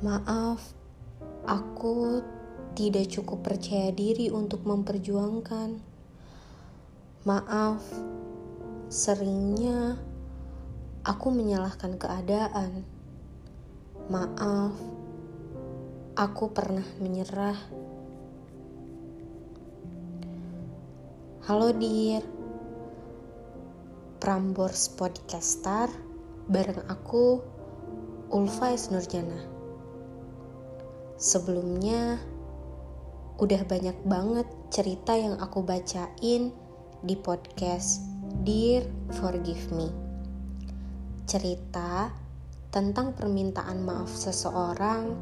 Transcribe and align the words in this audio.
Maaf, 0.00 0.64
aku 1.44 2.24
tidak 2.72 3.12
cukup 3.12 3.44
percaya 3.44 3.92
diri 3.92 4.32
untuk 4.32 4.64
memperjuangkan. 4.64 5.76
Maaf, 7.28 7.84
seringnya 8.88 10.00
aku 11.04 11.28
menyalahkan 11.28 12.00
keadaan. 12.00 12.80
Maaf, 14.08 14.72
aku 16.16 16.48
pernah 16.48 16.88
menyerah. 16.96 17.60
Halo 21.44 21.76
Dir, 21.76 22.24
Prambors 24.16 24.88
Podcaster 24.96 25.92
bareng 26.48 26.88
aku 26.88 27.44
Ulfa 28.32 28.72
Nurjana. 28.88 29.59
Sebelumnya, 31.20 32.16
udah 33.36 33.62
banyak 33.68 34.08
banget 34.08 34.48
cerita 34.72 35.12
yang 35.12 35.36
aku 35.36 35.60
bacain 35.60 36.48
di 37.04 37.12
podcast 37.12 38.00
Dear 38.40 38.88
Forgive 39.12 39.68
Me. 39.76 39.92
Cerita 41.28 42.08
tentang 42.72 43.12
permintaan 43.12 43.84
maaf 43.84 44.08
seseorang 44.08 45.12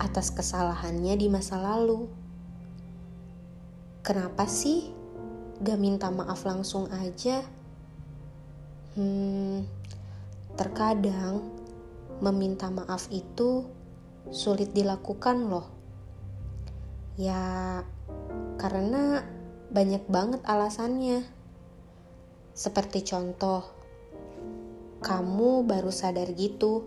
atas 0.00 0.32
kesalahannya 0.32 1.20
di 1.20 1.28
masa 1.28 1.60
lalu. 1.60 2.08
Kenapa 4.00 4.48
sih 4.48 4.96
gak 5.60 5.76
minta 5.76 6.08
maaf 6.08 6.40
langsung 6.48 6.88
aja? 6.88 7.44
Hmm, 8.96 9.60
terkadang 10.56 11.44
meminta 12.24 12.72
maaf 12.72 13.12
itu 13.12 13.76
sulit 14.28 14.72
dilakukan 14.76 15.48
loh. 15.48 15.66
Ya, 17.18 17.82
karena 18.60 19.24
banyak 19.68 20.04
banget 20.08 20.40
alasannya. 20.44 21.24
Seperti 22.54 23.06
contoh, 23.06 23.62
kamu 24.98 25.62
baru 25.62 25.94
sadar 25.94 26.30
gitu 26.34 26.86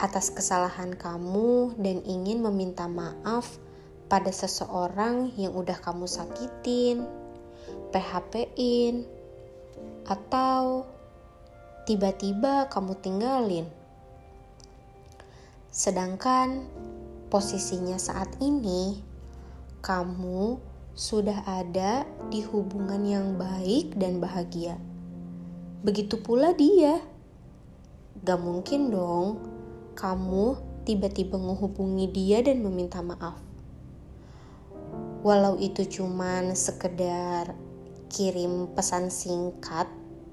atas 0.00 0.32
kesalahan 0.32 0.96
kamu 0.96 1.76
dan 1.76 2.00
ingin 2.08 2.40
meminta 2.40 2.88
maaf 2.88 3.60
pada 4.08 4.32
seseorang 4.32 5.32
yang 5.36 5.52
udah 5.54 5.76
kamu 5.78 6.08
sakitin, 6.08 7.04
PHP-in, 7.92 9.04
atau 10.08 10.88
tiba-tiba 11.86 12.66
kamu 12.72 12.98
tinggalin. 12.98 13.79
Sedangkan 15.70 16.66
posisinya 17.30 17.94
saat 17.94 18.34
ini, 18.42 18.98
kamu 19.78 20.58
sudah 20.98 21.46
ada 21.46 22.02
di 22.26 22.42
hubungan 22.42 23.06
yang 23.06 23.38
baik 23.38 23.94
dan 23.94 24.18
bahagia. 24.18 24.74
Begitu 25.86 26.18
pula 26.18 26.52
dia. 26.58 26.98
Gak 28.20 28.42
mungkin 28.42 28.90
dong 28.90 29.40
kamu 29.94 30.58
tiba-tiba 30.82 31.38
menghubungi 31.38 32.10
dia 32.10 32.42
dan 32.42 32.66
meminta 32.66 32.98
maaf. 32.98 33.38
Walau 35.22 35.54
itu 35.54 35.86
cuman 35.86 36.58
sekedar 36.58 37.54
kirim 38.10 38.74
pesan 38.74 39.06
singkat, 39.06 39.86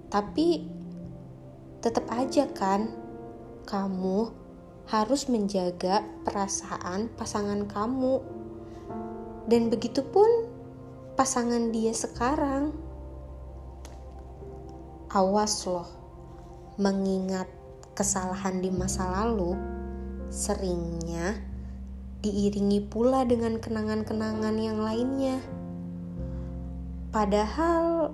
tapi 0.09 0.65
tetap 1.85 2.09
aja 2.09 2.49
kan 2.49 2.89
kamu 3.69 4.33
harus 4.87 5.27
menjaga 5.27 6.03
perasaan 6.23 7.11
pasangan 7.19 7.67
kamu. 7.67 8.23
Dan 9.47 9.67
begitu 9.67 10.03
pun 10.03 10.27
pasangan 11.19 11.71
dia 11.75 11.91
sekarang. 11.91 12.71
Awas 15.11 15.63
loh, 15.67 15.87
mengingat 16.75 17.47
kesalahan 17.95 18.59
di 18.59 18.69
masa 18.71 19.07
lalu 19.07 19.55
seringnya 20.27 21.39
diiringi 22.19 22.83
pula 22.91 23.23
dengan 23.23 23.55
kenangan-kenangan 23.57 24.55
yang 24.59 24.79
lainnya. 24.83 25.39
Padahal 27.09 28.11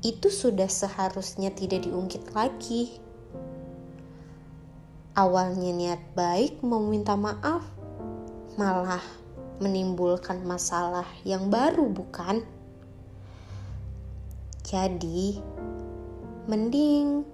itu 0.00 0.32
sudah 0.32 0.66
seharusnya 0.66 1.52
tidak 1.52 1.84
diungkit 1.84 2.32
lagi 2.32 2.96
awalnya 5.20 5.68
niat 5.76 6.16
baik 6.16 6.64
mau 6.64 6.80
minta 6.80 7.12
maaf, 7.12 7.60
malah 8.56 9.04
menimbulkan 9.60 10.40
masalah 10.48 11.04
yang 11.28 11.52
baru, 11.52 11.92
bukan? 11.92 12.40
Jadi, 14.64 15.36
mending 16.48 17.28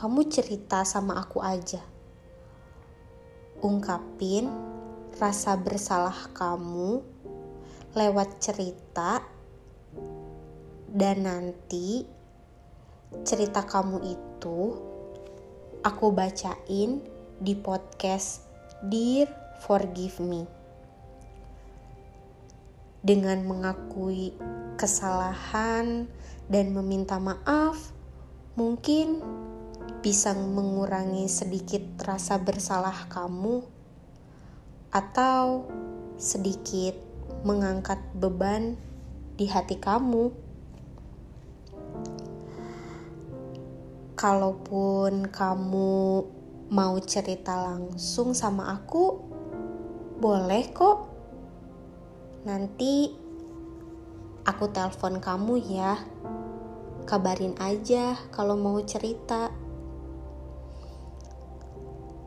kamu 0.00 0.20
cerita 0.32 0.80
sama 0.88 1.20
aku 1.20 1.44
aja. 1.44 1.84
Ungkapin 3.60 4.48
rasa 5.20 5.60
bersalah 5.60 6.32
kamu 6.32 7.04
lewat 7.92 8.40
cerita, 8.40 9.20
dan 10.88 11.28
nanti 11.28 12.08
cerita 13.28 13.60
kamu 13.60 14.00
itu 14.08 14.72
aku 15.84 16.06
bacain 16.16 17.15
di 17.36 17.52
podcast 17.52 18.40
Dear 18.80 19.28
Forgive 19.60 20.24
Me. 20.24 20.42
Dengan 23.04 23.44
mengakui 23.44 24.32
kesalahan 24.80 26.08
dan 26.48 26.66
meminta 26.72 27.20
maaf, 27.20 27.92
mungkin 28.56 29.20
bisa 30.00 30.32
mengurangi 30.32 31.28
sedikit 31.28 31.84
rasa 32.00 32.40
bersalah 32.40 33.04
kamu, 33.12 33.60
atau 34.88 35.68
sedikit 36.16 36.96
mengangkat 37.44 38.00
beban 38.16 38.80
di 39.36 39.44
hati 39.44 39.76
kamu. 39.76 40.32
Kalaupun 44.16 45.28
kamu 45.28 46.24
mau 46.66 46.98
cerita 46.98 47.54
langsung 47.62 48.34
sama 48.34 48.74
aku, 48.74 49.22
boleh 50.18 50.64
kok. 50.74 50.98
Nanti 52.46 53.12
aku 54.42 54.64
telepon 54.70 55.22
kamu 55.22 55.54
ya. 55.66 55.94
Kabarin 57.06 57.54
aja 57.62 58.18
kalau 58.34 58.58
mau 58.58 58.82
cerita. 58.82 59.50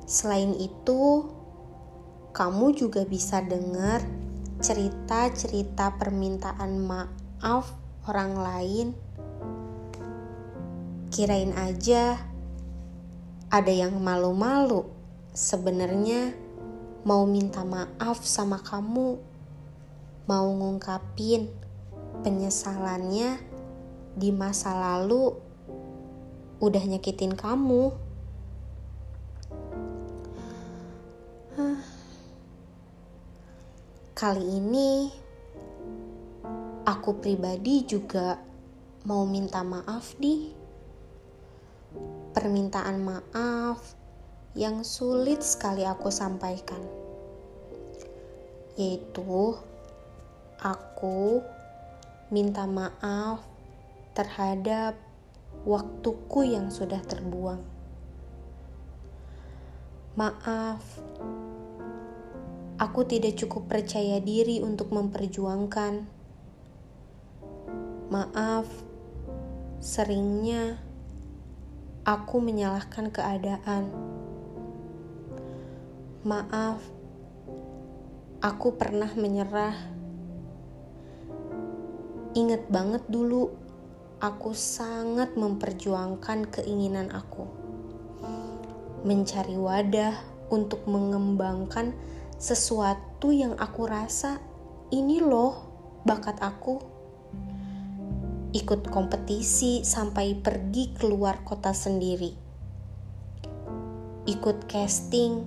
Selain 0.07 0.56
itu, 0.56 1.27
kamu 2.31 2.71
juga 2.79 3.03
bisa 3.03 3.44
dengar 3.44 4.00
cerita-cerita 4.63 6.00
permintaan 6.00 6.79
maaf 6.79 7.75
orang 8.07 8.33
lain. 8.39 8.88
Kirain 11.11 11.51
aja 11.57 12.28
ada 13.50 13.74
yang 13.74 13.98
malu-malu 13.98 14.86
sebenarnya 15.34 16.38
mau 17.02 17.26
minta 17.26 17.66
maaf 17.66 18.22
sama 18.22 18.62
kamu, 18.62 19.18
mau 20.30 20.48
ngungkapin 20.54 21.50
penyesalannya 22.22 23.42
di 24.14 24.30
masa 24.30 24.78
lalu 24.78 25.34
udah 26.62 26.84
nyakitin 26.86 27.34
kamu. 27.34 27.90
Kali 34.13 34.45
ini 34.45 35.10
aku 36.84 37.18
pribadi 37.18 37.88
juga 37.88 38.36
mau 39.07 39.24
minta 39.24 39.63
maaf 39.63 40.13
di 40.19 40.58
permintaan 42.31 43.02
maaf 43.02 43.81
yang 44.58 44.81
sulit 44.86 45.42
sekali 45.46 45.86
aku 45.86 46.10
sampaikan, 46.10 46.81
yaitu 48.78 49.56
aku 50.60 51.42
minta 52.30 52.70
maaf 52.70 53.42
terhadap 54.14 54.94
waktuku 55.66 56.54
yang 56.54 56.70
sudah 56.70 57.02
terbuang. 57.06 57.62
Maaf, 60.20 60.84
aku 62.76 63.02
tidak 63.08 63.40
cukup 63.40 63.72
percaya 63.72 64.20
diri 64.20 64.60
untuk 64.60 64.92
memperjuangkan. 64.92 66.04
Maaf, 68.10 68.68
seringnya 69.80 70.88
aku 72.09 72.41
menyalahkan 72.41 73.13
keadaan. 73.13 73.94
Maaf, 76.25 76.81
aku 78.41 78.73
pernah 78.73 79.13
menyerah. 79.13 79.77
Ingat 82.33 82.65
banget 82.73 83.06
dulu, 83.13 83.53
aku 84.17 84.57
sangat 84.57 85.38
memperjuangkan 85.38 86.50
keinginan 86.50 87.13
aku, 87.13 87.45
mencari 89.06 89.53
wadah 89.53 90.17
untuk 90.50 90.89
mengembangkan 90.89 91.94
sesuatu 92.41 93.29
yang 93.29 93.53
aku 93.61 93.85
rasa 93.85 94.41
ini 94.89 95.21
loh 95.21 95.61
bakat 96.09 96.41
aku. 96.41 96.81
Ikut 98.50 98.90
kompetisi 98.90 99.86
sampai 99.86 100.34
pergi 100.34 100.98
keluar 100.98 101.46
kota 101.46 101.69
sendiri. 101.69 102.34
Ikut 104.25 104.66
casting 104.66 105.46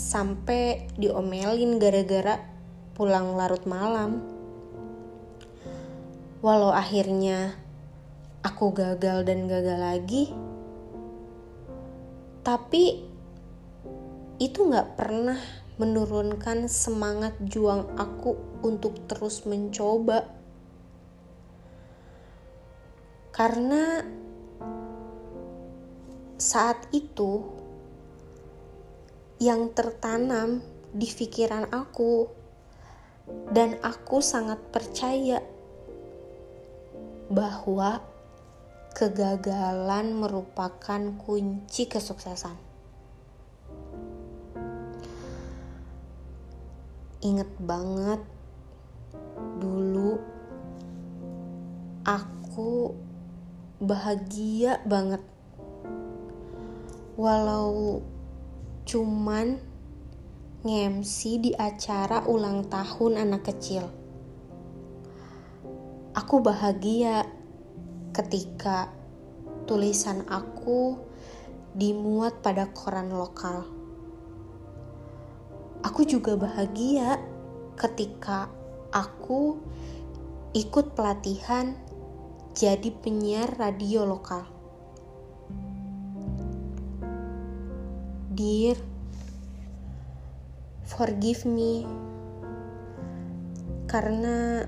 sampai 0.00 0.88
diomelin 0.96 1.76
gara-gara 1.76 2.40
pulang 2.96 3.36
larut 3.36 3.64
malam. 3.68 4.24
Walau 6.40 6.72
akhirnya 6.72 7.52
aku 8.40 8.72
gagal 8.72 9.28
dan 9.28 9.44
gagal 9.44 9.76
lagi, 9.76 10.32
tapi 12.40 13.04
itu 14.40 14.64
gak 14.72 14.96
pernah 14.96 15.36
menurunkan 15.76 16.64
semangat 16.64 17.36
juang 17.44 17.84
aku 18.00 18.40
untuk 18.64 18.96
terus 19.04 19.44
mencoba. 19.44 20.39
Karena 23.40 24.04
saat 26.36 26.92
itu 26.92 27.40
yang 29.40 29.72
tertanam 29.72 30.60
di 30.92 31.08
pikiran 31.08 31.72
aku 31.72 32.28
dan 33.48 33.80
aku 33.80 34.20
sangat 34.20 34.60
percaya 34.68 35.40
bahwa 37.32 38.04
kegagalan 38.92 40.20
merupakan 40.20 41.00
kunci 41.24 41.88
kesuksesan. 41.88 42.68
inget 47.20 47.52
banget 47.60 48.20
dulu 49.60 50.16
aku 52.04 52.96
bahagia 53.80 54.76
banget. 54.84 55.24
Walau 57.16 58.04
cuman 58.84 59.56
ngemsi 60.60 61.40
di 61.40 61.52
acara 61.56 62.28
ulang 62.28 62.68
tahun 62.68 63.16
anak 63.16 63.48
kecil. 63.48 63.88
Aku 66.12 66.44
bahagia 66.44 67.24
ketika 68.12 68.92
tulisan 69.64 70.28
aku 70.28 71.00
dimuat 71.72 72.44
pada 72.44 72.68
koran 72.76 73.08
lokal. 73.08 73.64
Aku 75.80 76.04
juga 76.04 76.36
bahagia 76.36 77.16
ketika 77.80 78.52
aku 78.92 79.56
ikut 80.52 80.92
pelatihan 80.92 81.72
jadi 82.50 82.90
penyiar 82.90 83.54
radio 83.54 84.02
lokal. 84.02 84.42
Dear, 88.34 88.78
forgive 90.82 91.46
me 91.46 91.86
karena 93.90 94.66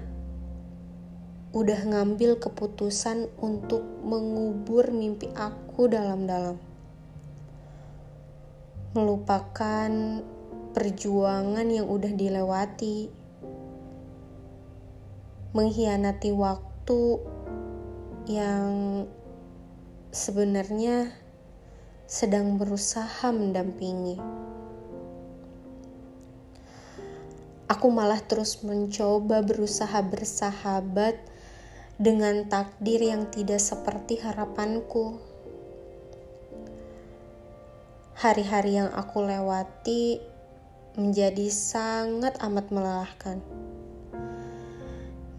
udah 1.52 1.80
ngambil 1.84 2.40
keputusan 2.40 3.28
untuk 3.38 3.84
mengubur 4.02 4.90
mimpi 4.90 5.30
aku 5.36 5.86
dalam-dalam. 5.86 6.58
Melupakan 8.96 9.90
perjuangan 10.72 11.66
yang 11.68 11.86
udah 11.86 12.12
dilewati, 12.12 13.12
mengkhianati 15.52 16.32
waktu 16.32 17.00
yang 18.30 19.02
sebenarnya 20.14 21.10
sedang 22.06 22.60
berusaha 22.60 23.32
mendampingi. 23.32 24.20
Aku 27.66 27.88
malah 27.88 28.20
terus 28.20 28.60
mencoba 28.62 29.40
berusaha 29.40 29.96
bersahabat 30.04 31.16
dengan 31.96 32.46
takdir 32.46 33.00
yang 33.00 33.26
tidak 33.32 33.58
seperti 33.58 34.20
harapanku. 34.20 35.16
Hari-hari 38.12 38.78
yang 38.78 38.92
aku 38.92 39.24
lewati 39.24 40.20
menjadi 41.00 41.48
sangat 41.48 42.36
amat 42.44 42.68
melelahkan. 42.68 43.40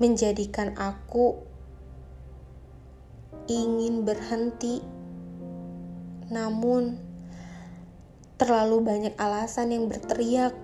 Menjadikan 0.01 0.73
aku 0.75 1.52
ingin 3.47 4.07
berhenti, 4.07 4.79
namun 6.31 6.99
terlalu 8.39 8.83
banyak 8.83 9.13
alasan 9.19 9.71
yang 9.71 9.85
berteriak, 9.87 10.55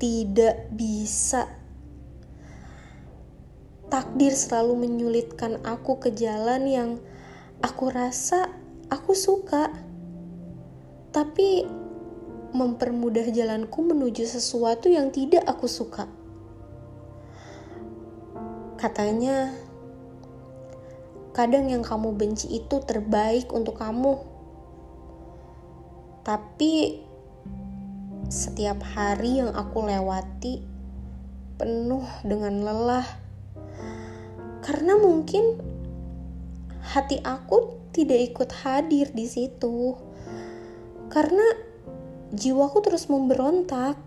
"Tidak 0.00 0.72
bisa." 0.72 1.48
Takdir 3.90 4.32
selalu 4.32 4.86
menyulitkan 4.86 5.60
aku 5.66 5.98
ke 5.98 6.14
jalan 6.14 6.62
yang 6.70 6.90
aku 7.60 7.90
rasa 7.90 8.48
aku 8.86 9.12
suka, 9.18 9.70
tapi 11.10 11.66
mempermudah 12.50 13.30
jalanku 13.30 13.82
menuju 13.82 14.26
sesuatu 14.26 14.90
yang 14.90 15.14
tidak 15.14 15.46
aku 15.46 15.70
suka. 15.70 16.06
Katanya, 18.78 19.54
kadang 21.30 21.70
yang 21.70 21.86
kamu 21.86 22.14
benci 22.16 22.50
itu 22.50 22.82
terbaik 22.82 23.50
untuk 23.54 23.78
kamu, 23.78 24.18
tapi 26.26 27.02
setiap 28.30 28.78
hari 28.94 29.42
yang 29.42 29.50
aku 29.50 29.82
lewati 29.82 30.62
penuh 31.58 32.06
dengan 32.22 32.62
lelah. 32.62 33.08
Karena 34.60 34.94
mungkin 34.96 35.58
hati 36.80 37.18
aku 37.20 37.90
tidak 37.90 38.32
ikut 38.32 38.50
hadir 38.62 39.10
di 39.10 39.26
situ. 39.26 39.98
Karena 41.10 41.42
jiwaku 42.30 42.78
terus 42.80 43.10
memberontak. 43.10 43.98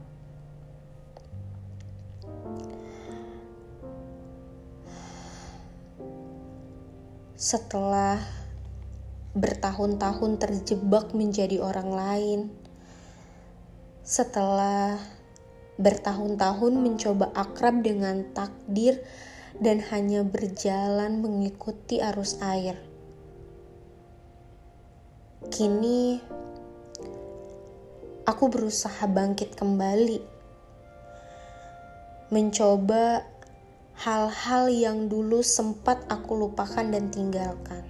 Setelah 7.44 8.24
bertahun-tahun 9.36 10.40
terjebak 10.40 11.12
menjadi 11.12 11.60
orang 11.60 11.92
lain, 11.92 12.40
setelah 14.00 14.96
bertahun-tahun 15.76 16.72
mencoba 16.80 17.36
akrab 17.36 17.84
dengan 17.84 18.32
takdir 18.32 19.04
dan 19.60 19.84
hanya 19.92 20.24
berjalan 20.24 21.20
mengikuti 21.20 22.00
arus 22.00 22.40
air. 22.40 22.80
Kini 25.52 26.24
aku 28.24 28.44
berusaha 28.48 29.04
bangkit 29.04 29.52
kembali, 29.60 30.24
mencoba 32.32 33.33
hal-hal 33.98 34.74
yang 34.74 35.06
dulu 35.06 35.46
sempat 35.46 36.02
aku 36.10 36.34
lupakan 36.34 36.86
dan 36.88 37.14
tinggalkan. 37.14 37.86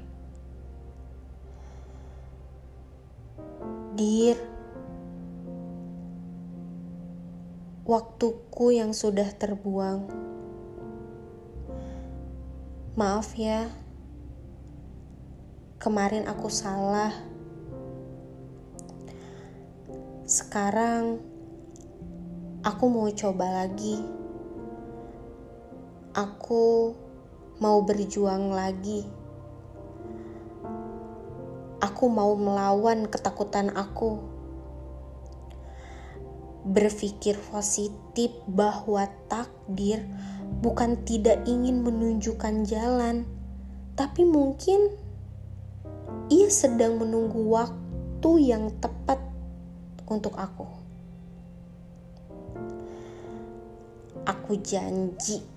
Dir, 3.94 4.36
waktuku 7.88 8.76
yang 8.76 8.92
sudah 8.92 9.30
terbuang. 9.32 10.10
Maaf 12.94 13.34
ya, 13.40 13.70
kemarin 15.80 16.28
aku 16.30 16.50
salah 16.50 17.34
sekarang 20.34 21.20
aku 22.66 22.86
mau 22.90 23.06
coba 23.12 23.64
lagi. 23.64 24.23
Aku 26.14 26.94
mau 27.58 27.82
berjuang 27.82 28.54
lagi. 28.54 29.02
Aku 31.82 32.06
mau 32.06 32.38
melawan 32.38 33.10
ketakutan 33.10 33.74
aku. 33.74 34.22
berpikir 36.64 37.36
positif 37.52 38.32
bahwa 38.48 39.04
takdir 39.28 40.08
bukan 40.64 40.96
tidak 41.04 41.44
ingin 41.44 41.84
menunjukkan 41.84 42.64
jalan, 42.64 43.28
tapi 44.00 44.24
mungkin 44.24 44.96
ia 46.32 46.48
sedang 46.48 47.04
menunggu 47.04 47.52
waktu 47.52 48.32
yang 48.48 48.72
tepat 48.80 49.20
untuk 50.08 50.40
aku. 50.40 50.64
Aku 54.24 54.56
janji 54.64 55.53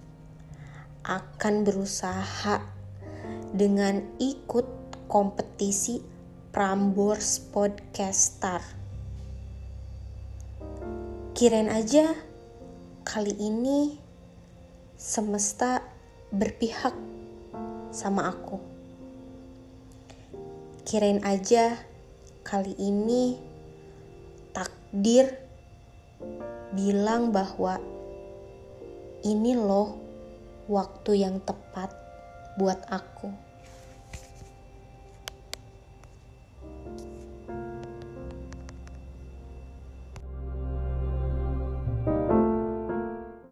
akan 1.07 1.63
berusaha 1.63 2.59
dengan 3.55 4.03
ikut 4.19 4.67
kompetisi 5.07 6.03
Prambors 6.51 7.39
Podcaster. 7.39 8.59
Kirain 11.31 11.71
aja 11.71 12.11
kali 13.07 13.39
ini 13.39 13.95
semesta 14.99 15.85
berpihak 16.35 16.97
sama 17.95 18.27
aku. 18.35 18.59
Kirain 20.83 21.23
aja 21.23 21.79
kali 22.43 22.75
ini 22.83 23.39
takdir 24.51 25.39
bilang 26.75 27.31
bahwa 27.31 27.79
ini 29.23 29.55
loh 29.55 30.06
waktu 30.67 31.23
yang 31.23 31.39
tepat 31.43 31.95
buat 32.59 32.83
aku. 32.91 33.46